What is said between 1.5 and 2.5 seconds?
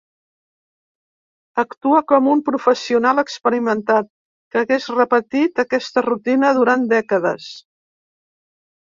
Actua com un